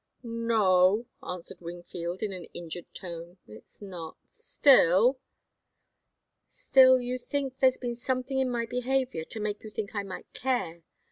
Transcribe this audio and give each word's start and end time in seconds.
"No," 0.23 1.05
answered 1.21 1.61
Wingfield, 1.61 2.23
in 2.23 2.33
an 2.33 2.45
injured 2.55 2.91
tone. 2.91 3.37
"It's 3.47 3.83
not. 3.83 4.17
Still" 4.25 5.19
"Still, 6.49 6.99
you 6.99 7.19
think 7.19 7.59
there's 7.59 7.77
been 7.77 7.93
something 7.95 8.39
in 8.39 8.49
my 8.49 8.65
behaviour 8.65 9.23
to 9.25 9.39
make 9.39 9.63
you 9.63 9.69
think 9.69 9.93
I 9.93 10.01
might 10.01 10.33
care? 10.33 10.81